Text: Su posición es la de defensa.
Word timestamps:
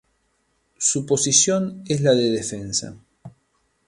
Su 0.79 1.05
posición 1.05 1.83
es 1.85 2.01
la 2.01 2.15
de 2.15 2.31
defensa. 2.31 2.97